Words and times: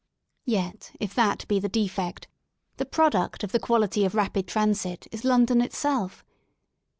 Yet 0.47 0.95
if 0.99 1.13
that 1.13 1.47
be 1.47 1.59
the 1.59 1.69
defect, 1.69 2.27
the 2.77 2.87
product 2.87 3.43
of 3.43 3.51
the 3.51 3.59
quality 3.59 4.03
of 4.03 4.15
rapid 4.15 4.47
transit 4.47 5.07
is 5.11 5.23
London 5.23 5.61
itself. 5.61 6.25